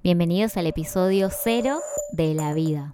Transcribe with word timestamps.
Bienvenidos 0.00 0.56
al 0.56 0.68
episodio 0.68 1.28
cero 1.28 1.80
de 2.12 2.32
La 2.32 2.54
Vida. 2.54 2.92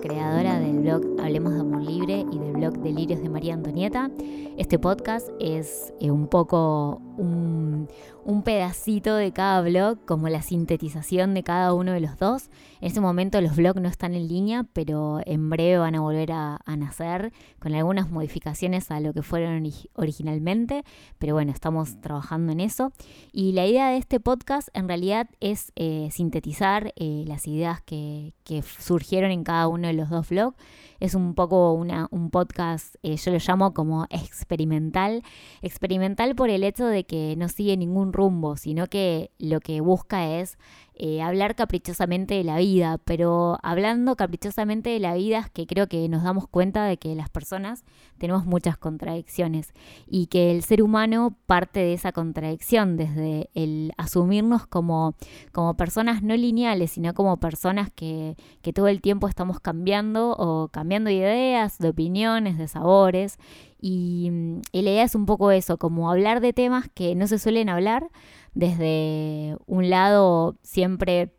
Creadora 0.00 0.60
del 0.60 0.78
blog 0.80 1.02
Hablemos 1.20 1.54
de 1.54 1.60
Amor 1.60 1.82
Libre 1.82 2.24
y 2.30 2.38
del 2.38 2.52
blog 2.52 2.78
Delirios 2.78 3.20
de 3.20 3.28
María 3.28 3.54
Antonieta. 3.54 4.10
Este 4.56 4.78
podcast 4.78 5.28
es 5.40 5.92
eh, 6.00 6.10
un 6.10 6.28
poco 6.28 7.00
un, 7.16 7.88
un 8.28 8.42
pedacito 8.42 9.16
de 9.16 9.32
cada 9.32 9.62
blog, 9.62 10.04
como 10.04 10.28
la 10.28 10.42
sintetización 10.42 11.32
de 11.32 11.42
cada 11.42 11.72
uno 11.72 11.92
de 11.92 12.00
los 12.00 12.18
dos. 12.18 12.50
En 12.82 12.88
este 12.88 13.00
momento 13.00 13.40
los 13.40 13.56
blogs 13.56 13.80
no 13.80 13.88
están 13.88 14.14
en 14.14 14.28
línea, 14.28 14.66
pero 14.74 15.20
en 15.24 15.48
breve 15.48 15.78
van 15.78 15.94
a 15.94 16.00
volver 16.00 16.32
a, 16.32 16.60
nacer 16.76 17.32
con 17.58 17.74
algunas 17.74 18.10
modificaciones 18.10 18.90
a 18.90 19.00
lo 19.00 19.14
que 19.14 19.22
fueron 19.22 19.66
originalmente. 19.94 20.84
Pero 21.18 21.32
bueno, 21.32 21.52
estamos 21.52 22.02
trabajando 22.02 22.52
en 22.52 22.60
eso. 22.60 22.92
Y 23.32 23.52
la 23.52 23.66
idea 23.66 23.88
de 23.88 23.96
este 23.96 24.20
podcast 24.20 24.68
en 24.74 24.88
realidad 24.88 25.30
es 25.40 25.72
eh, 25.76 26.10
sintetizar 26.12 26.92
eh, 26.96 27.24
las 27.26 27.46
ideas 27.46 27.80
que, 27.80 28.34
que 28.44 28.60
surgieron 28.60 29.30
en 29.30 29.42
cada 29.42 29.68
uno 29.68 29.87
de 29.88 29.94
los 29.94 30.10
dos 30.10 30.28
blogs 30.28 30.56
es 31.00 31.14
un 31.14 31.34
poco 31.34 31.72
una, 31.72 32.08
un 32.10 32.30
podcast, 32.30 32.96
eh, 33.02 33.16
yo 33.16 33.32
lo 33.32 33.38
llamo 33.38 33.72
como 33.72 34.06
experimental. 34.10 35.22
Experimental 35.62 36.34
por 36.34 36.50
el 36.50 36.64
hecho 36.64 36.86
de 36.86 37.04
que 37.04 37.34
no 37.36 37.48
sigue 37.48 37.76
ningún 37.76 38.12
rumbo, 38.12 38.56
sino 38.56 38.86
que 38.88 39.30
lo 39.38 39.60
que 39.60 39.80
busca 39.80 40.38
es 40.38 40.58
eh, 41.00 41.22
hablar 41.22 41.54
caprichosamente 41.54 42.34
de 42.34 42.42
la 42.42 42.58
vida, 42.58 42.98
pero 43.04 43.58
hablando 43.62 44.16
caprichosamente 44.16 44.90
de 44.90 44.98
la 44.98 45.14
vida 45.14 45.38
es 45.38 45.50
que 45.50 45.64
creo 45.64 45.86
que 45.86 46.08
nos 46.08 46.24
damos 46.24 46.48
cuenta 46.48 46.84
de 46.86 46.96
que 46.96 47.14
las 47.14 47.30
personas 47.30 47.84
tenemos 48.18 48.46
muchas 48.46 48.76
contradicciones 48.76 49.74
y 50.08 50.26
que 50.26 50.50
el 50.50 50.62
ser 50.64 50.82
humano 50.82 51.36
parte 51.46 51.78
de 51.78 51.92
esa 51.92 52.10
contradicción, 52.10 52.96
desde 52.96 53.48
el 53.54 53.92
asumirnos 53.96 54.66
como, 54.66 55.14
como 55.52 55.76
personas 55.76 56.24
no 56.24 56.36
lineales, 56.36 56.90
sino 56.90 57.14
como 57.14 57.36
personas 57.36 57.92
que, 57.92 58.36
que 58.60 58.72
todo 58.72 58.88
el 58.88 59.00
tiempo 59.00 59.28
estamos 59.28 59.60
cambiando 59.60 60.32
o 60.32 60.66
cambiando 60.66 61.10
ideas, 61.10 61.78
de 61.78 61.90
opiniones, 61.90 62.58
de 62.58 62.66
sabores. 62.66 63.38
Y, 63.80 64.30
y 64.72 64.82
la 64.82 64.90
idea 64.90 65.04
es 65.04 65.14
un 65.14 65.26
poco 65.26 65.50
eso, 65.50 65.78
como 65.78 66.10
hablar 66.10 66.40
de 66.40 66.52
temas 66.52 66.88
que 66.94 67.14
no 67.14 67.26
se 67.26 67.38
suelen 67.38 67.68
hablar 67.68 68.08
desde 68.54 69.56
un 69.66 69.88
lado 69.88 70.56
siempre 70.62 71.32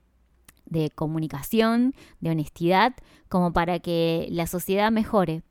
de 0.66 0.90
comunicación, 0.92 1.94
de 2.22 2.30
honestidad, 2.30 2.94
como 3.28 3.52
para 3.52 3.80
que 3.80 4.28
la 4.32 4.48
sociedad 4.48 4.92
mejore 4.92 5.44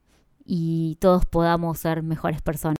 y 0.44 0.96
todos 1.00 1.26
podamos 1.26 1.78
ser 1.78 2.02
mejores 2.02 2.40
personas 2.40 2.77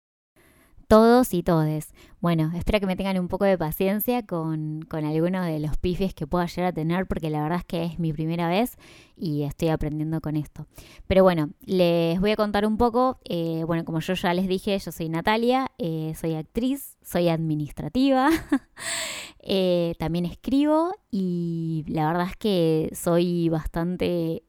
todos 0.89 1.34
y 1.34 1.42
todes. 1.42 1.92
Bueno, 2.20 2.50
espero 2.56 2.81
que 2.81 2.86
me 2.86 2.97
tengan 2.97 3.19
un 3.19 3.28
poco 3.28 3.44
de 3.44 3.56
paciencia 3.56 4.25
con, 4.25 4.83
con 4.89 5.05
algunos 5.05 5.47
de 5.47 5.61
los 5.61 5.77
pifes 5.77 6.14
que 6.14 6.27
pueda 6.27 6.47
llegar 6.47 6.70
a 6.70 6.72
tener, 6.72 7.06
porque 7.06 7.31
la 7.31 7.42
verdad 7.42 7.58
es 7.58 7.64
que 7.64 7.84
es 7.84 7.98
mi 7.98 8.12
primera 8.12 8.48
vez 8.48 8.77
y 9.14 9.42
estoy 9.42 9.69
aprendiendo 9.69 10.20
con 10.20 10.34
esto. 10.34 10.66
Pero 11.06 11.22
bueno, 11.22 11.50
les 11.61 12.19
voy 12.19 12.33
a 12.33 12.36
contar 12.36 12.66
un 12.66 12.78
poco. 12.78 13.20
Eh, 13.25 13.62
bueno, 13.66 13.84
como 13.84 14.00
yo 14.00 14.14
ya 14.14 14.33
les 14.33 14.48
dije, 14.48 14.78
yo 14.78 14.91
soy 14.91 15.11
Natalia, 15.11 15.70
eh, 15.77 16.14
soy 16.19 16.34
actriz, 16.34 16.97
soy 17.03 17.28
administrativa, 17.28 18.31
eh, 19.41 19.94
también 19.98 20.27
escribo 20.27 20.92
y 21.11 21.84
la 21.89 22.06
verdad 22.08 22.28
es 22.31 22.36
que 22.36 22.91
soy 22.92 23.48
bastante 23.48 24.43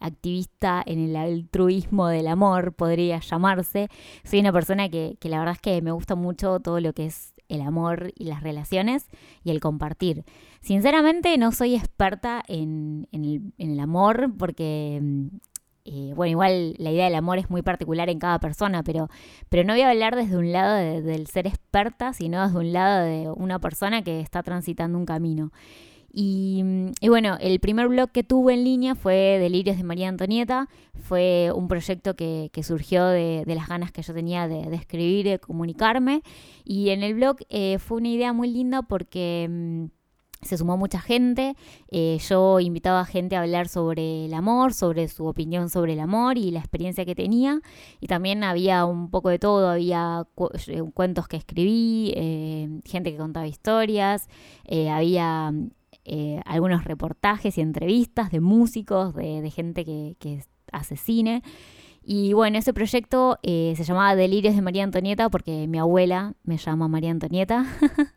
activista 0.00 0.82
en 0.84 0.98
el 1.08 1.16
altruismo 1.16 2.08
del 2.08 2.26
amor, 2.26 2.74
podría 2.74 3.20
llamarse. 3.20 3.88
Soy 4.24 4.40
una 4.40 4.52
persona 4.52 4.88
que, 4.88 5.16
que 5.20 5.28
la 5.28 5.38
verdad 5.38 5.54
es 5.54 5.60
que 5.60 5.80
me 5.82 5.92
gusta 5.92 6.14
mucho 6.14 6.60
todo 6.60 6.80
lo 6.80 6.92
que 6.92 7.06
es 7.06 7.32
el 7.52 7.60
amor 7.60 8.12
y 8.16 8.24
las 8.24 8.42
relaciones 8.42 9.06
y 9.44 9.50
el 9.50 9.60
compartir. 9.60 10.24
Sinceramente 10.60 11.36
no 11.38 11.52
soy 11.52 11.74
experta 11.74 12.42
en, 12.48 13.08
el, 13.58 13.80
amor 13.80 14.32
porque, 14.38 15.00
mm, 15.02 15.26
eh, 15.84 16.12
bueno, 16.14 16.30
igual 16.30 16.74
la 16.78 16.90
idea 16.92 17.06
del 17.06 17.14
amor 17.14 17.38
es 17.38 17.50
muy 17.50 17.62
particular 17.62 18.08
en 18.08 18.18
cada 18.18 18.38
persona, 18.38 18.82
pero, 18.82 19.08
pero 19.48 19.64
no 19.64 19.72
voy 19.72 19.82
a 19.82 19.90
hablar 19.90 20.16
desde 20.16 20.36
un 20.36 20.52
lado 20.52 20.76
del 20.76 21.26
ser 21.26 21.46
experta, 21.46 22.12
sino 22.12 22.44
desde 22.46 22.58
un 22.58 22.72
lado 22.72 23.04
de 23.04 23.30
una 23.30 23.58
persona 23.58 24.02
que 24.02 24.20
está 24.20 24.42
transitando 24.42 24.96
un 24.98 25.06
camino. 25.06 25.50
Y, 26.14 26.62
bueno, 27.08 27.38
el 27.40 27.58
primer 27.58 27.88
blog 27.88 28.10
que 28.10 28.22
tuve 28.22 28.52
en 28.52 28.64
línea 28.64 28.94
fue 28.94 29.38
Delirios 29.40 29.78
de 29.78 29.82
María 29.82 30.10
Antonieta. 30.10 30.68
Fue 31.00 31.50
un 31.54 31.68
proyecto 31.68 32.14
que, 32.14 32.50
surgió 32.62 33.06
de, 33.06 33.44
las 33.46 33.66
ganas 33.66 33.92
que 33.92 34.02
yo 34.02 34.12
tenía 34.12 34.46
de, 34.46 34.74
escribir, 34.74 35.24
de 35.24 35.38
comunicarme. 35.38 36.22
Y 36.64 36.90
en 36.90 37.02
el 37.02 37.14
blog 37.14 37.38
eh, 37.48 37.78
fue 37.78 37.96
una 37.96 38.08
idea 38.08 38.34
muy 38.34 38.50
linda 38.50 38.82
porque 38.82 39.48
mm, 39.50 39.84
se 40.42 40.58
sumó 40.58 40.76
mucha 40.76 41.00
gente. 41.00 41.56
Eh, 41.90 42.18
yo 42.28 42.60
invitaba 42.60 43.00
a 43.00 43.04
gente 43.04 43.36
a 43.36 43.42
hablar 43.42 43.68
sobre 43.68 44.26
el 44.26 44.34
amor, 44.34 44.74
sobre 44.74 45.08
su 45.08 45.26
opinión 45.26 45.70
sobre 45.70 45.94
el 45.94 46.00
amor 46.00 46.38
y 46.38 46.50
la 46.50 46.60
experiencia 46.60 47.04
que 47.04 47.14
tenía. 47.14 47.60
Y 48.00 48.06
también 48.06 48.44
había 48.44 48.84
un 48.84 49.10
poco 49.10 49.28
de 49.28 49.38
todo, 49.38 49.68
había 49.68 50.26
eh, 50.68 50.82
cuentos 50.94 51.28
que 51.28 51.36
escribí, 51.36 52.12
gente 52.84 53.12
que 53.12 53.16
contaba 53.16 53.46
historias, 53.46 54.28
había 54.90 55.52
eh, 56.04 56.40
algunos 56.46 56.84
reportajes 56.84 57.56
y 57.58 57.60
entrevistas 57.60 58.32
de 58.32 58.40
músicos, 58.40 59.14
de, 59.14 59.48
gente 59.50 59.84
que, 59.84 60.16
que, 60.18 60.42
hace 60.72 60.96
cine. 60.96 61.42
Y 62.02 62.32
bueno, 62.32 62.58
ese 62.58 62.72
proyecto 62.72 63.38
eh, 63.44 63.74
se 63.76 63.84
llamaba 63.84 64.16
Delirios 64.16 64.56
de 64.56 64.62
María 64.62 64.82
Antonieta 64.82 65.30
porque 65.30 65.68
mi 65.68 65.78
abuela 65.78 66.34
me 66.42 66.56
llama 66.56 66.88
María 66.88 67.12
Antonieta. 67.12 67.66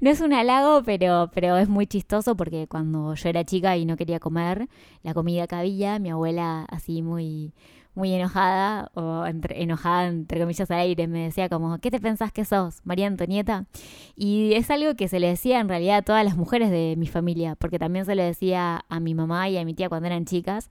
no 0.00 0.10
es 0.10 0.20
un 0.20 0.32
halago, 0.32 0.82
pero, 0.84 1.30
pero 1.34 1.56
es 1.56 1.68
muy 1.68 1.86
chistoso 1.86 2.36
porque 2.36 2.66
cuando 2.68 3.14
yo 3.14 3.28
era 3.28 3.44
chica 3.44 3.76
y 3.76 3.84
no 3.84 3.96
quería 3.96 4.20
comer 4.20 4.68
la 5.02 5.14
comida 5.14 5.46
que 5.46 5.54
había, 5.56 5.98
mi 5.98 6.10
abuela 6.10 6.66
así 6.70 7.02
muy 7.02 7.52
muy 7.94 8.12
enojada, 8.14 8.90
o 8.94 9.24
enojada 9.26 10.06
entre 10.06 10.40
comillas 10.40 10.70
al 10.70 10.78
aire, 10.78 11.06
me 11.08 11.24
decía 11.24 11.48
como, 11.48 11.78
¿qué 11.78 11.90
te 11.90 12.00
pensás 12.00 12.32
que 12.32 12.44
sos, 12.44 12.80
María 12.84 13.06
Antonieta? 13.06 13.66
Y 14.16 14.54
es 14.54 14.70
algo 14.70 14.94
que 14.94 15.08
se 15.08 15.20
le 15.20 15.28
decía 15.28 15.60
en 15.60 15.68
realidad 15.68 15.98
a 15.98 16.02
todas 16.02 16.24
las 16.24 16.36
mujeres 16.36 16.70
de 16.70 16.94
mi 16.96 17.06
familia, 17.06 17.54
porque 17.56 17.78
también 17.78 18.06
se 18.06 18.14
le 18.14 18.22
decía 18.22 18.84
a 18.88 19.00
mi 19.00 19.14
mamá 19.14 19.48
y 19.50 19.58
a 19.58 19.64
mi 19.64 19.74
tía 19.74 19.88
cuando 19.88 20.06
eran 20.06 20.24
chicas. 20.24 20.70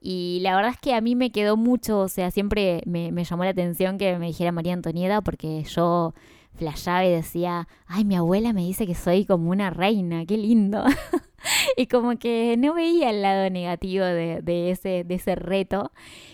Y 0.00 0.40
la 0.42 0.56
verdad 0.56 0.72
es 0.72 0.78
que 0.78 0.94
a 0.94 1.00
mí 1.00 1.14
me 1.14 1.30
quedó 1.30 1.56
mucho, 1.56 2.00
o 2.00 2.08
sea, 2.08 2.30
siempre 2.30 2.82
me 2.86 3.24
llamó 3.24 3.44
la 3.44 3.50
atención 3.50 3.98
que 3.98 4.18
me 4.18 4.26
dijera 4.26 4.50
María 4.50 4.72
Antonieta, 4.72 5.20
porque 5.20 5.62
yo 5.64 6.14
flashaba 6.54 7.04
y 7.04 7.10
decía, 7.10 7.68
ay, 7.86 8.04
mi 8.04 8.16
abuela 8.16 8.52
me 8.52 8.62
dice 8.62 8.86
que 8.86 8.94
soy 8.94 9.24
como 9.24 9.50
una 9.50 9.70
reina, 9.70 10.26
qué 10.26 10.36
lindo. 10.36 10.84
y 11.76 11.86
como 11.86 12.18
que 12.18 12.56
no 12.58 12.74
veía 12.74 13.10
el 13.10 13.22
lado 13.22 13.48
negativo 13.50 14.04
de, 14.04 14.70
ese, 14.70 15.04
de 15.04 15.14
ese 15.14 15.34
reto 15.34 15.92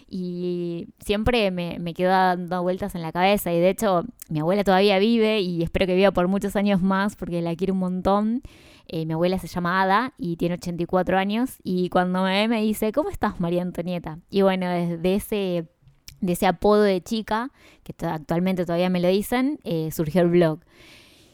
y 0.09 0.89
siempre 1.01 1.51
me, 1.51 1.79
me 1.79 1.95
quedó 1.95 2.11
dando 2.11 2.63
vueltas 2.63 2.95
en 2.95 3.03
la 3.03 3.13
cabeza 3.13 3.53
y 3.53 3.61
de 3.61 3.71
hecho 3.71 4.05
mi 4.29 4.41
abuela 4.41 4.65
todavía 4.65 4.99
vive 4.99 5.41
y 5.41 5.63
espero 5.63 5.87
que 5.87 5.95
viva 5.95 6.11
por 6.11 6.29
muchos 6.29 6.57
años 6.57 6.83
más 6.83 7.17
porque 7.17 7.43
la 7.43 7.55
quiero 7.57 7.75
un 7.75 7.81
montón. 7.81 8.43
Eh, 8.91 9.05
mi 9.05 9.13
abuela 9.13 9.39
se 9.39 9.49
llama 9.49 9.83
Ada 9.83 10.15
y 10.17 10.37
tiene 10.37 10.55
84 10.55 11.19
años 11.19 11.59
y 11.63 11.91
cuando 11.91 12.23
me 12.23 12.33
ve 12.33 12.49
me 12.49 12.63
dice, 12.63 12.91
¿cómo 12.93 13.11
estás 13.11 13.39
María 13.39 13.61
Antonieta? 13.61 14.19
Y 14.31 14.41
bueno, 14.41 14.67
desde 14.71 15.15
ese 15.15 15.69
de 16.21 16.33
ese 16.33 16.47
apodo 16.47 16.83
de 16.83 17.01
chica, 17.03 17.51
que 17.83 17.95
actualmente 18.07 18.65
todavía 18.65 18.91
me 18.91 19.01
lo 19.01 19.09
dicen, 19.09 19.61
eh, 19.65 19.91
surgió 19.93 20.23
el 20.23 20.29
blog. 20.29 20.61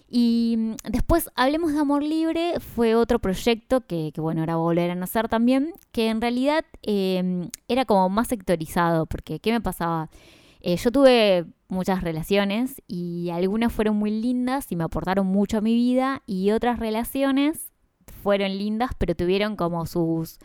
Y 0.08 0.54
mm, 0.56 0.75
después, 0.90 1.28
Hablemos 1.34 1.72
de 1.72 1.81
Amor 1.81 2.02
Libre, 2.02 2.60
fue 2.60 2.94
otro 2.94 3.19
proyecto 3.19 3.81
que, 3.81 4.12
bueno, 4.16 4.42
ahora 4.42 4.56
volver 4.56 4.90
a 4.90 4.94
nacer 4.94 5.28
también, 5.28 5.72
que 5.92 6.08
en 6.08 6.20
realidad 6.20 6.64
em, 6.82 7.48
era 7.69 7.84
como 7.84 8.08
más 8.08 8.28
sectorizado, 8.28 9.06
porque 9.06 9.40
¿qué 9.40 9.50
me 9.52 9.60
pasaba? 9.60 10.10
Eh, 10.60 10.76
yo 10.76 10.92
tuve 10.92 11.46
muchas 11.69 12.02
relaciones 12.02 12.80
y 12.87 13.30
algunas 13.30 13.72
fueron 13.72 13.96
muy 13.96 14.10
lindas 14.10 14.70
y 14.70 14.76
me 14.76 14.84
aportaron 14.84 15.26
mucho 15.26 15.58
a 15.58 15.60
mi 15.60 15.75
vida 15.75 16.22
y 16.26 16.52
otras 16.52 16.78
relaciones 16.78 17.72
fueron 18.22 18.56
lindas, 18.56 18.92
pero 18.98 19.14
tuvieron 19.14 19.56
como 19.56 19.84
sus, 19.84 20.38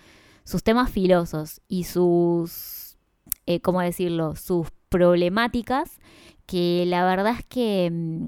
sus 0.43 0.63
temas 0.63 0.89
filosos 0.89 1.61
y 1.67 1.83
sus 1.83 2.78
eh, 3.49 3.61
¿cómo 3.61 3.81
decirlo?, 3.81 4.35
sus 4.35 4.67
problemáticas, 4.89 5.99
que 6.45 6.85
la 6.85 7.03
verdad 7.03 7.33
es 7.39 7.45
que, 7.45 7.89
mm, 7.91 8.27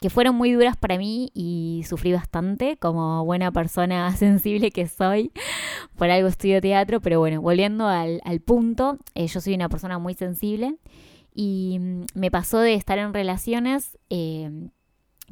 que 0.00 0.10
fueron 0.10 0.34
muy 0.34 0.50
duras 0.52 0.76
para 0.76 0.98
mí 0.98 1.30
y 1.32 1.84
sufrí 1.88 2.12
bastante 2.12 2.76
como 2.76 3.24
buena 3.24 3.52
persona 3.52 4.10
sensible 4.16 4.72
que 4.72 4.88
soy. 4.88 5.30
Por 5.96 6.10
algo 6.10 6.26
estudio 6.26 6.60
teatro, 6.60 7.00
pero 7.00 7.20
bueno, 7.20 7.40
volviendo 7.40 7.86
al, 7.86 8.20
punto, 8.44 8.98
eh, 9.14 9.28
yo 9.28 9.40
soy 9.40 9.54
una 9.54 9.68
persona 9.68 9.98
muy 9.98 10.14
sensible 10.14 10.76
y 11.32 11.78
mm, 11.78 12.06
me 12.14 12.32
pasó 12.32 12.58
de 12.58 12.74
estar 12.74 12.98
en 12.98 13.14
relaciones 13.14 13.96
eh, 14.10 14.50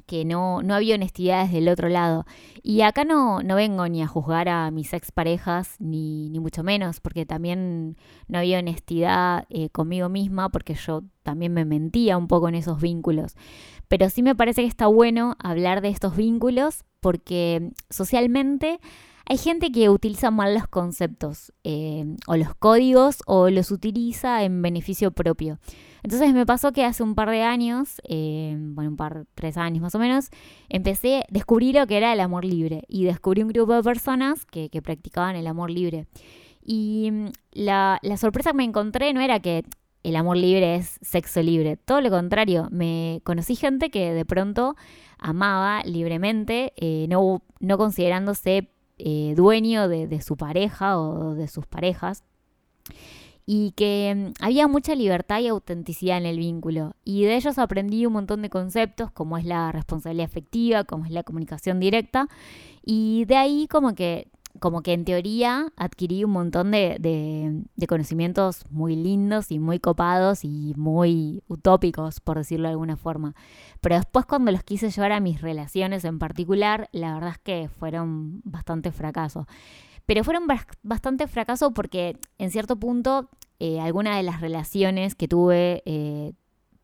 que 0.06 0.25
no, 0.25 0.62
no 0.62 0.75
había 0.75 0.94
honestidad 0.94 1.44
desde 1.44 1.58
el 1.58 1.69
otro 1.69 1.88
lado. 1.88 2.26
Y 2.62 2.82
acá 2.82 3.04
no, 3.04 3.43
no 3.43 3.56
vengo 3.56 3.88
ni 3.88 4.02
a 4.02 4.06
juzgar 4.06 4.48
a 4.48 4.70
mis 4.70 4.93
exparejas, 4.93 5.76
ni, 5.78 6.28
ni 6.31 6.40
mucho 6.40 6.62
menos, 6.62 7.00
porque 7.00 7.26
también 7.26 7.96
no 8.28 8.38
había 8.38 8.58
honestidad 8.58 9.44
eh, 9.48 9.70
conmigo 9.70 10.08
misma, 10.08 10.50
porque 10.50 10.75
yo 10.75 11.02
también 11.22 11.52
me 11.52 11.64
mentía 11.64 12.16
un 12.16 12.28
poco 12.28 12.48
en 12.48 12.54
esos 12.54 12.81
vínculos. 12.81 13.34
Pero 13.88 14.10
sí 14.10 14.22
me 14.22 14.34
parece 14.34 14.62
que 14.62 14.69
está 14.69 14.87
bueno 14.87 15.37
hablar 15.38 15.81
de 15.81 15.88
estos 15.88 16.16
vínculos, 16.16 16.84
porque 17.00 17.70
socialmente 17.90 18.81
hay 19.28 19.38
gente 19.38 19.73
que 19.73 19.90
utiliza 19.90 20.31
mal 20.31 20.55
los 20.55 20.69
conceptos 20.69 21.52
eh, 21.64 22.05
o 22.28 22.37
los 22.37 22.55
códigos 22.55 23.23
o 23.26 23.50
los 23.50 23.73
utiliza 23.73 24.44
en 24.44 24.62
beneficio 24.62 25.11
propio. 25.11 25.58
Entonces 26.05 26.32
me 26.32 26.46
pasó 26.46 26.73
que 26.73 26.84
hace 26.84 27.02
un 27.02 27.17
par 27.17 27.31
de 27.31 27.43
años, 27.43 28.00
eh, 28.08 28.55
bueno, 28.56 28.90
un 28.90 28.96
par, 28.96 29.26
tres 29.34 29.56
años 29.56 29.82
más 29.82 29.96
o 29.96 29.99
menos, 29.99 30.31
empecé, 30.69 31.25
descubrí 31.28 31.73
lo 31.73 31.88
que 31.88 31.96
era 31.96 32.12
el 32.12 32.20
amor 32.20 32.44
libre 32.44 32.84
y 32.88 33.05
descubrí 33.05 33.43
un 33.43 33.49
grupo 33.49 33.75
de 33.75 33.82
personas 33.82 34.46
que, 34.46 34.70
practicaban 34.81 35.34
el 35.34 35.49
amor 35.49 35.70
libre. 35.70 36.06
Y 36.62 37.11
mm, 37.11 37.26
la, 37.52 37.99
la 38.02 38.17
sorpresa 38.17 38.52
que 38.52 38.58
me 38.58 38.64
encontré 38.64 39.12
no 39.12 39.20
era 39.20 39.40
que 39.40 39.64
el 40.05 40.14
amor 40.14 40.37
libre 40.37 40.76
es 40.76 41.00
sexo 41.02 41.43
libre. 41.43 41.76
Todo 41.76 42.00
lo 42.00 42.11
contrario, 42.11 42.69
me 42.70 43.20
conocí 43.25 43.56
gente 43.56 43.90
que 43.90 44.12
de 44.12 44.25
pronto 44.25 44.76
amaba 45.19 45.82
libremente, 45.82 46.72
eh, 46.76 47.06
no, 47.08 47.43
no 47.58 47.76
considerándose 47.76 48.70
eh, 48.98 49.34
dueño 49.37 49.88
de, 49.88 50.20
su 50.22 50.37
pareja 50.37 50.98
o 50.98 51.34
de 51.34 51.48
sus 51.48 51.66
parejas 51.66 52.25
y 53.46 53.70
que 53.72 54.12
mm, 54.14 54.44
había 54.44 54.66
mucha 54.66 54.94
libertad 54.94 55.40
y 55.40 55.46
autenticidad 55.46 56.19
en 56.19 56.26
el 56.26 56.38
vínculo. 56.38 56.96
Y 57.04 57.25
de 57.25 57.37
ellos 57.37 57.58
aprendí 57.58 58.04
un 58.04 58.12
montón 58.12 58.43
de 58.43 58.50
conceptos 58.50 59.12
como 59.12 59.38
es 59.38 59.44
la 59.44 59.70
responsabilidad 59.72 60.26
afectiva, 60.26 60.84
como 60.84 61.06
es 61.06 61.12
la 61.12 61.22
comunicación 61.22 61.78
directa. 61.78 62.28
Y 62.84 63.25
de 63.26 63.37
ahí 63.37 63.69
como 63.69 63.94
que, 63.94 64.28
como 64.61 64.82
que 64.82 64.93
en 64.93 65.05
teoría 65.05 65.73
adquirí 65.76 66.25
un 66.25 66.32
montón 66.32 66.70
de, 66.70 66.97
de 66.99 67.87
conocimientos 67.87 68.64
muy 68.70 68.97
lindos 68.97 69.50
y 69.50 69.58
muy 69.58 69.79
copados 69.79 70.44
y 70.44 70.75
muy 70.76 71.43
utópicos, 71.49 72.20
por 72.20 72.38
decirlo 72.38 72.69
de 72.69 72.73
alguna 72.73 72.97
forma. 72.97 73.35
Pero 73.81 73.97
después 73.97 74.26
cuando 74.26 74.53
los 74.53 74.62
quise 74.62 74.91
llevar 74.91 75.12
a 75.12 75.20
mis 75.20 75.41
relaciones 75.41 76.05
en 76.05 76.19
particular, 76.19 76.88
la 76.93 77.14
verdad 77.14 77.31
es 77.31 77.38
que 77.38 77.69
fueron 77.69 78.41
bastante 78.44 78.93
fracasos. 78.93 79.47
Pero 80.06 80.23
fueron 80.23 80.47
bastante 80.82 81.26
fracasos 81.26 81.73
porque 81.75 82.17
en 82.38 82.50
cierto 82.50 82.76
punto 82.76 83.29
eh, 83.58 83.81
algunas 83.81 84.17
de 84.17 84.23
las 84.23 84.41
relaciones 84.41 85.14
que 85.14 85.29
tuve, 85.29 85.82
eh, 85.87 86.32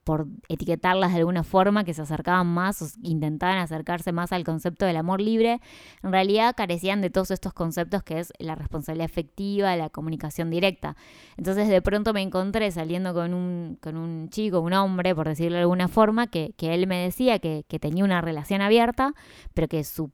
por 0.04 0.26
etiquetarlas 0.48 1.12
de 1.12 1.18
alguna 1.18 1.44
forma, 1.44 1.84
que 1.84 1.94
se 1.94 2.02
acercaban 2.02 2.46
más 2.46 2.82
o 2.82 2.86
intentaban 3.02 3.58
acercarse 3.58 4.12
más 4.12 4.32
al 4.32 4.44
concepto 4.44 4.84
del 4.84 4.96
amor 4.96 5.20
libre, 5.20 5.60
en 6.02 6.12
realidad 6.12 6.54
carecían 6.56 7.00
de 7.00 7.10
todos 7.10 7.30
estos 7.30 7.52
conceptos 7.52 8.02
que 8.02 8.18
es 8.18 8.32
la 8.38 8.54
responsabilidad 8.54 9.06
efectiva, 9.06 9.76
la 9.76 9.90
comunicación 9.90 10.50
directa. 10.50 10.96
Entonces 11.36 11.68
de 11.68 11.82
pronto 11.82 12.12
me 12.12 12.22
encontré 12.22 12.70
saliendo 12.70 13.14
con 13.14 13.34
un, 13.34 13.78
con 13.80 13.96
un 13.96 14.28
chico, 14.30 14.60
un 14.60 14.72
hombre, 14.72 15.14
por 15.14 15.28
decirlo 15.28 15.56
de 15.56 15.62
alguna 15.62 15.88
forma, 15.88 16.26
que, 16.26 16.54
que 16.56 16.74
él 16.74 16.86
me 16.86 17.02
decía 17.02 17.38
que, 17.38 17.64
que 17.68 17.78
tenía 17.78 18.04
una 18.04 18.20
relación 18.20 18.60
abierta, 18.60 19.14
pero 19.54 19.68
que 19.68 19.84
su 19.84 20.10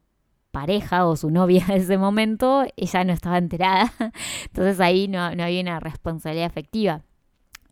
pareja 0.51 1.05
o 1.05 1.15
su 1.15 1.29
novia 1.29 1.63
en 1.67 1.75
ese 1.75 1.97
momento, 1.97 2.65
ella 2.75 3.03
no 3.03 3.13
estaba 3.13 3.37
enterada. 3.37 3.93
Entonces 4.45 4.79
ahí 4.79 5.07
no, 5.07 5.21
había 5.21 5.61
una 5.61 5.79
responsabilidad 5.79 6.47
efectiva. 6.47 7.03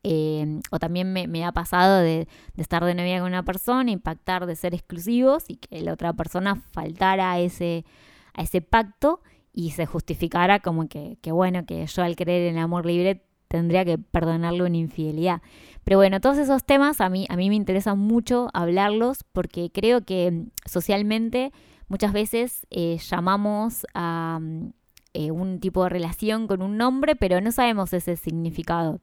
Em, 0.03 0.61
o 0.71 0.79
también 0.79 1.11
me, 1.11 1.45
ha 1.45 1.51
pasado 1.51 1.99
de, 1.99 2.27
estar 2.55 2.83
de 2.85 2.95
novia 2.95 3.19
con 3.19 3.27
una 3.27 3.43
persona, 3.43 3.91
impactar 3.91 4.45
de 4.45 4.55
ser 4.55 4.73
exclusivos 4.73 5.45
y 5.47 5.57
que 5.57 5.81
la 5.81 5.93
otra 5.93 6.13
persona 6.13 6.55
faltara 6.71 7.31
a 7.31 7.39
ese, 7.39 7.85
a 8.33 8.43
ese 8.43 8.61
pacto 8.61 9.21
y 9.53 9.71
se 9.71 9.85
justificara 9.85 10.59
como 10.59 10.87
que, 10.87 11.17
bueno, 11.31 11.65
que 11.65 11.85
yo 11.85 12.03
al 12.03 12.15
creer 12.15 12.49
en 12.49 12.57
el 12.57 12.63
amor 12.63 12.85
libre 12.85 13.23
tendría 13.47 13.85
que 13.85 13.97
perdonarle 13.97 14.63
una 14.63 14.77
infidelidad. 14.77 15.41
Pero 15.83 15.97
bueno, 15.97 16.21
todos 16.21 16.37
esos 16.37 16.63
temas 16.63 17.01
a 17.01 17.09
mí, 17.09 17.25
a 17.29 17.35
mí 17.35 17.49
me 17.49 17.55
interesa 17.55 17.95
mucho 17.95 18.49
hablarlos 18.53 19.23
porque 19.33 19.71
creo 19.71 20.01
que 20.01 20.45
socialmente 20.65 21.51
Muchas 21.89 22.11
veces 22.11 22.67
eh, 22.69 22.97
llamamos 22.97 23.85
a 23.93 24.39
mm, 24.41 24.73
eh, 25.13 25.31
un 25.31 25.59
tipo 25.59 25.83
de 25.83 25.89
relación 25.89 26.47
con 26.47 26.61
un 26.61 26.77
nombre, 26.77 27.15
pero 27.15 27.39
no 27.39 27.51
sabemos 27.51 27.93
ese 27.93 28.17
significado. 28.17 28.99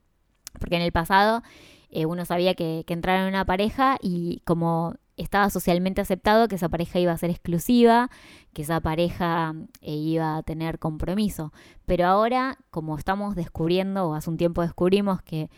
Porque 0.58 0.76
en 0.76 0.82
el 0.82 0.92
pasado 0.92 1.42
eh, 1.90 2.06
uno 2.06 2.24
sabía 2.24 2.54
que, 2.54 2.84
que 2.86 2.94
en 2.94 3.28
una 3.28 3.44
pareja 3.44 3.96
y 4.00 4.40
como 4.44 4.94
estaba 5.16 5.48
socialmente 5.50 6.00
aceptado 6.00 6.48
que 6.48 6.56
esa 6.56 6.68
pareja 6.68 6.98
iba 6.98 7.12
a 7.12 7.18
ser 7.18 7.30
exclusiva, 7.30 8.10
que 8.52 8.62
esa 8.62 8.80
pareja 8.80 9.54
iba 9.80 10.36
a 10.36 10.42
tener 10.42 10.78
compromiso. 10.78 11.52
Pero 11.86 12.06
ahora, 12.06 12.58
como 12.70 12.98
estamos 12.98 13.36
descubriendo, 13.36 14.08
o 14.08 14.14
hace 14.14 14.30
un 14.30 14.36
tiempo 14.36 14.62
descubrimos 14.62 15.22
que 15.22 15.50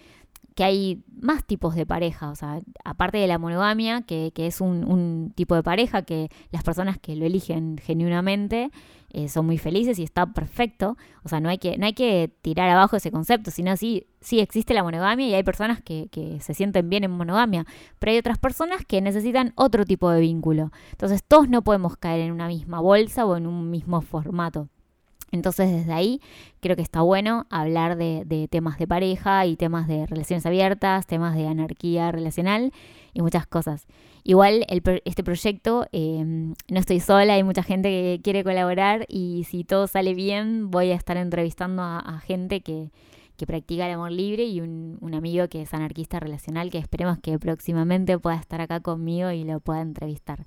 que 0.57 0.65
hay 0.65 1.05
más 1.21 1.45
tipos 1.45 1.75
de 1.75 1.85
pareja, 1.85 2.31
o 2.31 2.35
sea, 2.35 2.61
aparte 2.83 3.19
de 3.19 3.27
la 3.27 3.39
monogamia, 3.39 4.01
que, 4.03 4.33
es 4.35 4.63
un, 4.63 5.31
tipo 5.37 5.55
de 5.55 5.63
pareja 5.63 6.01
que 6.01 6.31
las 6.51 6.65
personas 6.65 6.99
que 6.99 7.15
lo 7.15 7.27
eligen 7.27 7.77
genuinamente 7.77 8.71
eh, 9.13 9.29
son 9.29 9.45
muy 9.45 9.59
felices 9.59 9.99
y 9.99 10.03
está 10.03 10.33
perfecto, 10.33 10.97
o 11.23 11.29
sea, 11.29 11.41
no 11.41 11.51
hay 11.51 11.59
que, 11.59 11.77
no 11.77 11.85
hay 11.85 11.93
que 11.93 12.33
tirar 12.41 12.71
abajo 12.71 12.97
ese 12.97 13.11
concepto, 13.11 13.51
sino 13.51 13.77
sí, 13.77 14.07
sí 14.23 14.41
existe 14.41 14.73
la 14.73 14.83
monogamia 14.83 15.29
y 15.29 15.35
hay 15.35 15.43
personas 15.43 15.83
que, 15.83 16.09
que 16.11 16.41
se 16.41 16.55
sienten 16.55 16.89
bien 16.89 17.05
en 17.05 17.11
monogamia, 17.11 17.67
pero 17.99 18.13
hay 18.13 18.19
otras 18.19 18.39
personas 18.39 18.83
que 18.87 19.03
necesitan 19.03 19.53
otro 19.57 19.85
tipo 19.85 20.11
de 20.11 20.23
vínculo, 20.23 20.73
entonces 20.93 21.23
todos 21.23 21.51
no 21.51 21.65
podemos 21.65 21.99
caer 21.99 22.23
en 22.23 22.33
una 22.33 22.49
misma 22.49 22.81
bolsa 22.81 23.27
o 23.27 23.37
en 23.37 23.47
un 23.47 23.71
mismo 23.71 24.01
formato. 24.01 24.71
Entonces 25.33 25.71
desde 25.71 25.93
ahí 25.93 26.21
creo 26.61 26.77
que 26.77 26.83
está 26.83 27.03
bueno 27.03 27.47
hablar 27.51 27.97
de, 27.97 28.49
temas 28.51 28.79
de 28.79 28.87
pareja 28.87 29.45
y 29.47 29.57
temas 29.57 29.89
de 29.89 30.07
relaciones 30.07 30.47
abiertas, 30.47 31.07
temas 31.07 31.35
de 31.35 31.47
anarquía 31.47 32.13
relacional 32.13 32.73
y 33.13 33.23
muchas 33.23 33.47
cosas. 33.47 33.87
Igual 34.25 34.67
este 35.05 35.23
proyecto 35.23 35.87
em, 35.93 36.55
no 36.69 36.81
estoy 36.81 37.01
sola, 37.01 37.35
hay 37.35 37.43
mucha 37.43 37.63
gente 37.63 37.89
que 37.89 38.21
quiere 38.23 38.43
colaborar 38.43 39.07
y 39.09 39.45
si 39.45 39.63
todo 39.65 39.87
sale 39.87 40.15
bien 40.15 40.71
voy 40.71 40.91
a 40.91 40.97
estar 40.97 41.17
entrevistando 41.17 41.83
a 41.83 42.21
gente 42.27 42.61
que, 42.61 42.91
que 43.37 43.47
practica 43.47 43.87
el 43.87 43.93
amor 43.93 44.13
libre 44.13 44.45
y 44.45 44.61
un, 44.61 45.15
amigo 45.15 45.49
que 45.49 45.63
es 45.63 45.73
anarquista 45.73 46.21
relacional 46.21 46.69
que 46.69 46.79
esperemos 46.79 47.19
que 47.19 47.39
próximamente 47.39 48.19
pueda 48.19 48.37
estar 48.37 48.61
acá 48.61 48.81
conmigo 48.81 49.31
y 49.31 49.45
lo 49.45 49.61
pueda 49.61 49.81
entrevistar. 49.81 50.45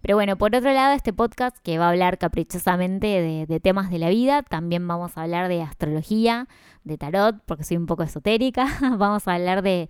Pero 0.00 0.16
bueno, 0.16 0.36
por 0.36 0.54
otro 0.54 0.72
lado, 0.72 0.94
este 0.94 1.12
podcast 1.12 1.56
que 1.58 1.78
va 1.78 1.86
a 1.86 1.90
hablar 1.90 2.18
caprichosamente 2.18 3.06
de, 3.48 3.60
temas 3.60 3.90
de 3.90 3.98
la 3.98 4.10
vida, 4.10 4.42
también 4.42 4.86
vamos 4.86 5.16
a 5.16 5.22
hablar 5.22 5.48
de 5.48 5.62
astrología, 5.62 6.46
de 6.84 6.98
tarot, 6.98 7.36
porque 7.46 7.64
soy 7.64 7.76
un 7.76 7.86
poco 7.86 8.02
esotérica, 8.02 8.66
vamos 8.98 9.26
a 9.26 9.34
hablar 9.34 9.62
de, 9.62 9.88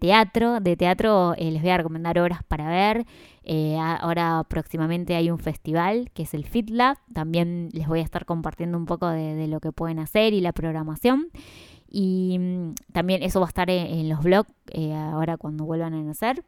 teatro, 0.00 0.60
de 0.60 0.76
teatro 0.76 1.34
eh, 1.36 1.50
les 1.50 1.62
voy 1.62 1.70
a 1.70 1.76
recomendar 1.76 2.18
obras 2.18 2.42
para 2.44 2.68
ver. 2.68 3.06
Eh, 3.50 3.78
ahora 3.78 4.44
próximamente 4.46 5.16
hay 5.16 5.30
un 5.30 5.38
festival 5.38 6.10
que 6.12 6.24
es 6.24 6.34
el 6.34 6.44
FitLab. 6.44 6.98
También 7.14 7.70
les 7.72 7.88
voy 7.88 8.00
a 8.00 8.02
estar 8.02 8.26
compartiendo 8.26 8.76
un 8.76 8.84
poco 8.84 9.08
de, 9.08 9.34
de, 9.34 9.48
lo 9.48 9.60
que 9.60 9.72
pueden 9.72 9.98
hacer 9.98 10.34
y 10.34 10.40
la 10.40 10.52
programación. 10.52 11.28
Y 11.90 12.38
mm, 12.38 12.74
también 12.92 13.22
eso 13.22 13.40
va 13.40 13.46
a 13.46 13.48
estar 13.48 13.70
en, 13.70 14.08
los 14.08 14.22
blogs 14.22 14.50
eh, 14.72 14.94
ahora 14.94 15.36
cuando 15.36 15.64
vuelvan 15.64 15.94
a 15.94 16.02
nacer 16.02 16.44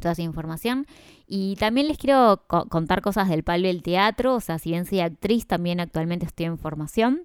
toda 0.00 0.12
esa 0.12 0.22
información. 0.22 0.86
Y 1.26 1.56
también 1.56 1.88
les 1.88 1.98
quiero 1.98 2.44
contar 2.46 3.02
cosas 3.02 3.28
del 3.28 3.42
palo 3.42 3.66
del 3.66 3.82
teatro, 3.82 4.34
o 4.34 4.40
sea, 4.40 4.58
si 4.58 4.70
bien 4.70 4.86
soy 4.86 5.00
actriz, 5.00 5.46
también 5.46 5.80
actualmente 5.80 6.26
estoy 6.26 6.46
en 6.46 6.58
formación 6.58 7.22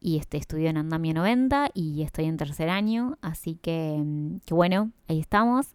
y 0.00 0.18
este, 0.18 0.36
estudio 0.36 0.68
en 0.68 0.76
Andamio 0.76 1.14
90 1.14 1.70
y 1.74 2.02
estoy 2.02 2.24
en 2.24 2.36
tercer 2.36 2.68
año, 2.68 3.18
así 3.22 3.56
que, 3.62 3.96
mm, 3.98 4.40
que 4.44 4.54
bueno, 4.54 4.90
ahí 5.08 5.20
estamos. 5.20 5.68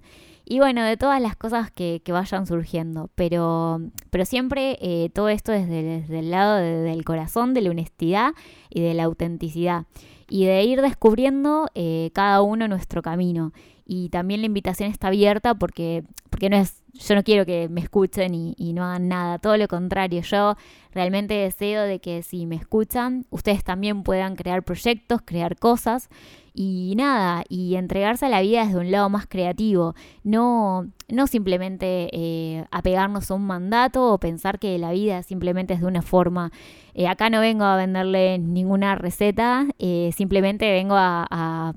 Y 0.43 0.59
bueno, 0.59 0.83
de 0.83 0.97
todas 0.97 1.21
las 1.21 1.35
cosas 1.35 1.71
que, 1.71 2.01
que 2.03 2.11
vayan 2.11 2.47
surgiendo, 2.47 3.09
pero, 3.15 3.81
pero 4.09 4.25
siempre 4.25 4.77
eh, 4.81 5.09
todo 5.13 5.29
esto 5.29 5.51
desde 5.51 6.19
el 6.19 6.31
lado 6.31 6.57
del 6.57 7.03
corazón, 7.03 7.53
de 7.53 7.61
la 7.61 7.71
honestidad 7.71 8.33
y 8.69 8.81
de 8.81 8.93
la 8.93 9.03
autenticidad 9.03 9.85
y 10.29 10.45
de 10.45 10.63
ir 10.63 10.81
descubriendo 10.81 11.69
eh, 11.75 12.11
cada 12.13 12.41
uno 12.41 12.67
nuestro 12.67 13.01
camino. 13.01 13.53
Y 13.85 14.09
también 14.09 14.41
la 14.41 14.47
invitación 14.47 14.91
está 14.91 15.07
abierta 15.07 15.55
porque, 15.55 16.03
porque 16.37 16.51
no 16.51 16.57
es, 16.57 16.83
yo 16.93 17.15
no 17.15 17.23
quiero 17.23 17.47
que 17.47 17.67
me 17.67 17.81
escuchen 17.81 18.35
y, 18.35 18.73
no 18.73 18.83
hagan 18.83 19.07
nada, 19.07 19.39
todo 19.39 19.57
lo 19.57 19.67
contrario, 19.67 20.21
yo 20.21 20.55
realmente 20.93 21.33
deseo 21.33 21.81
de 21.81 21.97
que 21.97 22.21
si 22.21 22.45
me 22.45 22.57
escuchan, 22.57 23.25
ustedes 23.31 23.63
también 23.63 24.03
puedan 24.03 24.35
crear 24.35 24.61
proyectos, 24.61 25.21
crear 25.25 25.57
cosas 25.57 26.09
y 26.53 26.93
nada, 26.95 27.43
y 27.49 27.73
entregarse 27.73 28.27
a 28.27 28.29
la 28.29 28.41
vida 28.41 28.67
desde 28.67 28.77
un 28.77 28.91
lado 28.91 29.09
más 29.09 29.25
creativo, 29.25 29.95
no, 30.23 30.91
no 31.07 31.25
simplemente 31.25 32.09
eh, 32.13 32.65
apegarnos 32.69 33.31
a 33.31 33.33
un 33.33 33.47
mandato 33.47 34.13
o 34.13 34.19
pensar 34.19 34.59
que 34.59 34.77
la 34.77 34.91
vida 34.91 35.23
simplemente 35.23 35.73
es 35.73 35.81
de 35.81 35.87
una 35.87 36.03
forma. 36.03 36.51
Eh, 36.93 37.07
acá 37.07 37.31
no 37.31 37.39
vengo 37.39 37.63
a 37.63 37.77
venderle 37.77 38.37
ninguna 38.37 38.93
receta, 38.93 39.65
eh, 39.79 40.11
simplemente 40.15 40.69
vengo 40.71 40.93
a, 40.95 41.73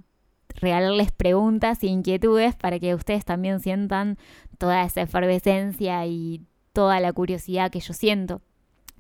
regalarles 0.60 1.12
preguntas 1.12 1.82
e 1.82 1.86
inquietudes 1.86 2.54
para 2.54 2.78
que 2.78 2.94
ustedes 2.94 3.24
también 3.24 3.60
sientan 3.60 4.18
toda 4.58 4.82
esa 4.82 5.02
efervescencia 5.02 6.04
y 6.06 6.42
toda 6.72 7.00
la 7.00 7.12
curiosidad 7.12 7.70
que 7.70 7.80
yo 7.80 7.92
siento. 7.92 8.40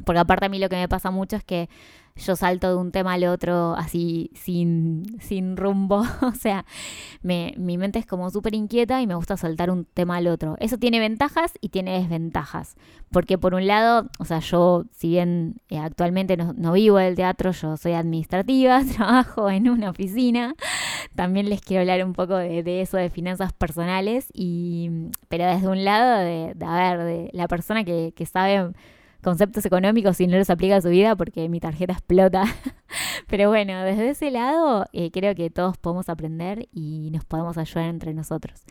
Porque 0.04 0.20
aparte 0.20 0.46
a 0.46 0.48
mí 0.48 0.58
lo 0.58 0.68
que 0.68 0.76
me 0.76 0.88
pasa 0.88 1.10
mucho 1.10 1.36
es 1.36 1.44
que 1.44 1.68
yo 2.16 2.36
salto 2.36 2.68
de 2.68 2.76
un 2.76 2.92
tema 2.92 3.14
al 3.14 3.24
otro 3.24 3.74
así 3.74 4.30
sin, 4.34 5.18
sin 5.20 5.56
rumbo. 5.56 6.02
o 6.22 6.32
sea, 6.32 6.64
me, 7.22 7.54
mi 7.56 7.78
mente 7.78 7.98
es 7.98 8.06
como 8.06 8.30
súper 8.30 8.54
inquieta 8.54 9.00
y 9.00 9.06
me 9.06 9.14
gusta 9.14 9.36
saltar 9.36 9.70
un 9.70 9.84
tema 9.84 10.16
al 10.16 10.26
otro. 10.26 10.56
Eso 10.60 10.78
tiene 10.78 11.00
ventajas 11.00 11.52
y 11.60 11.70
tiene 11.70 12.00
desventajas. 12.00 12.76
Porque 13.10 13.38
por 13.38 13.54
un 13.54 13.66
lado, 13.66 14.08
o 14.18 14.24
sea, 14.24 14.38
yo 14.40 14.84
si 14.92 15.08
bien 15.08 15.60
eh, 15.68 15.78
actualmente 15.78 16.36
no, 16.36 16.72
vivo 16.72 16.98
del 16.98 17.16
teatro, 17.16 17.50
yo 17.52 17.76
soy 17.76 17.92
administrativa, 17.92 18.82
trabajo 18.96 19.50
en 19.50 19.68
una 19.68 19.90
oficina. 19.90 20.54
También 21.14 21.48
les 21.48 21.60
quiero 21.60 21.80
hablar 21.80 22.04
un 22.04 22.12
poco 22.12 22.36
de, 22.36 22.80
eso, 22.80 22.96
de 22.96 23.10
finanzas 23.10 23.52
personales. 23.52 24.28
Y, 24.32 24.90
pero 25.28 25.46
desde 25.46 25.68
un 25.68 25.84
lado, 25.84 26.18
de, 26.20 26.52
de 26.54 26.66
ver, 26.66 26.98
de 26.98 27.30
la 27.32 27.48
persona 27.48 27.84
que, 27.84 28.12
que 28.14 28.26
sabe 28.26 28.72
conceptos 29.22 29.64
económicos 29.64 30.20
y 30.20 30.26
no 30.26 30.36
los 30.36 30.50
aplica 30.50 30.76
a 30.76 30.80
su 30.80 30.88
vida 30.88 31.16
porque 31.16 31.48
mi 31.48 31.60
tarjeta 31.60 31.92
explota. 31.92 32.44
Pero 33.28 33.48
bueno, 33.48 33.82
desde 33.82 34.10
ese 34.10 34.30
lado 34.30 34.86
eh, 34.92 35.10
creo 35.10 35.34
que 35.34 35.50
todos 35.50 35.78
podemos 35.78 36.08
aprender 36.08 36.68
y 36.72 37.10
nos 37.10 37.24
podemos 37.24 37.58
ayudar 37.58 37.88
entre 37.88 38.14
nosotros. 38.14 38.64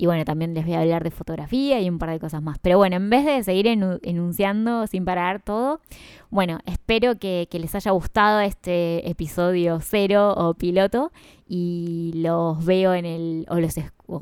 Y 0.00 0.06
bueno, 0.06 0.24
también 0.24 0.54
les 0.54 0.64
voy 0.64 0.72
a 0.72 0.80
hablar 0.80 1.04
de 1.04 1.10
fotografía 1.10 1.78
y 1.78 1.90
un 1.90 1.98
par 1.98 2.08
de 2.08 2.18
cosas 2.18 2.42
más. 2.42 2.58
Pero 2.58 2.78
bueno, 2.78 2.96
en 2.96 3.10
vez 3.10 3.26
de 3.26 3.42
seguir 3.42 3.66
enunciando 3.66 4.86
sin 4.86 5.04
parar 5.04 5.42
todo, 5.42 5.82
bueno, 6.30 6.58
espero 6.64 7.18
que, 7.18 7.46
les 7.52 7.74
haya 7.74 7.90
gustado 7.90 8.40
este 8.40 9.06
episodio 9.10 9.78
cero 9.82 10.32
o 10.34 10.54
piloto 10.54 11.12
y 11.46 12.12
los 12.14 12.64
veo 12.64 12.94
en 12.94 13.04
el, 13.04 13.46
o 13.50 13.56
los, 13.60 13.74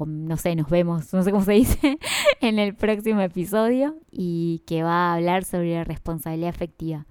no 0.06 0.36
sé, 0.36 0.54
nos 0.54 0.68
vemos, 0.68 1.12
no 1.12 1.22
sé 1.22 1.30
cómo 1.30 1.44
se 1.44 1.52
dice, 1.52 1.98
en 2.40 2.58
el 2.58 2.74
próximo 2.74 3.20
episodio 3.20 3.96
y 4.10 4.62
que 4.66 4.82
va 4.82 5.10
a 5.10 5.14
hablar 5.14 5.44
sobre 5.44 5.74
la 5.74 5.84
responsabilidad 5.84 6.50
afectiva. 6.50 7.06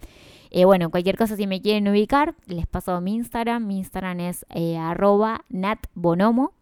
Eh, 0.50 0.66
bueno, 0.66 0.90
cualquier 0.90 1.18
cosa 1.18 1.36
si 1.36 1.48
me 1.48 1.62
quieren 1.62 1.88
ubicar, 1.88 2.36
les 2.46 2.68
paso 2.68 3.00
mi 3.02 3.16
Instagram. 3.16 3.66
Mi 3.66 3.80
Instagram 3.80 4.20
es 4.22 4.46
eh, 4.50 4.78
arroba 4.78 5.42
natbonomo. 5.50 6.54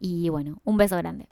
Y 0.00 0.28
bueno, 0.28 0.60
un 0.64 0.76
beso 0.76 0.96
grande. 0.96 1.28